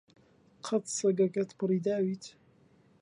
قەت 0.65 0.85
سەگەکەت 0.97 1.49
پڕی 1.59 1.79
داویت؟ 1.85 2.23